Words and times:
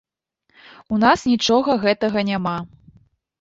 У 0.97 0.97
нас 1.03 1.19
нічога 1.33 1.75
гэтага 1.85 2.25
няма. 2.31 2.55